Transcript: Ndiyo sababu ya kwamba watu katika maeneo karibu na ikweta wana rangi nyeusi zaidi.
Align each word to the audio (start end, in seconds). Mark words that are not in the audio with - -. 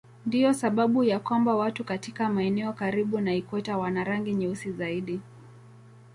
Ndiyo 0.25 0.53
sababu 0.53 1.03
ya 1.03 1.19
kwamba 1.19 1.55
watu 1.55 1.83
katika 1.83 2.29
maeneo 2.29 2.73
karibu 2.73 3.19
na 3.19 3.33
ikweta 3.33 3.77
wana 3.77 4.03
rangi 4.03 4.33
nyeusi 4.33 4.71
zaidi. 4.71 5.21